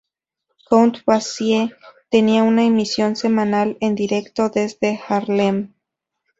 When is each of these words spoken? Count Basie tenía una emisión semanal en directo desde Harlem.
Count 0.67 1.05
Basie 1.05 1.75
tenía 2.09 2.41
una 2.41 2.65
emisión 2.65 3.15
semanal 3.15 3.77
en 3.81 3.93
directo 3.93 4.49
desde 4.49 4.99
Harlem. 5.07 5.75